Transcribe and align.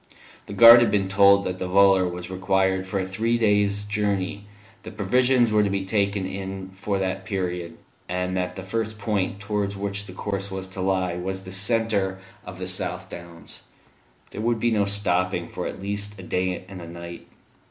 The 0.47 0.53
guard 0.53 0.79
had 0.79 0.89
been 0.89 1.07
told 1.07 1.43
that 1.43 1.59
the 1.59 1.67
volor 1.69 2.09
was 2.09 2.31
required 2.31 2.87
for 2.87 2.99
a 2.99 3.05
three 3.05 3.37
days' 3.37 3.83
journey, 3.83 4.45
that 4.81 4.97
provisions 4.97 5.51
were 5.51 5.61
to 5.61 5.69
be 5.69 5.85
taken 5.85 6.25
in 6.25 6.71
for 6.73 6.97
that 6.97 7.23
period, 7.23 7.77
and 8.09 8.35
that 8.35 8.55
the 8.55 8.63
first 8.63 8.97
point 8.97 9.39
towards 9.39 9.77
which 9.77 10.07
the 10.07 10.13
course 10.13 10.49
was 10.49 10.65
to 10.65 10.81
lie 10.81 11.17
was 11.17 11.43
the 11.43 11.51
centre 11.51 12.17
of 12.43 12.57
the 12.57 12.67
South 12.67 13.09
Downs. 13.09 13.61
There 14.31 14.41
would 14.41 14.57
be 14.59 14.71
no 14.71 14.85
stopping 14.85 15.47
for 15.47 15.67
at 15.67 15.79
least 15.79 16.17
a 16.17 16.23
day 16.23 16.65
and 16.67 16.81
a 16.81 16.87
night. 16.87 17.27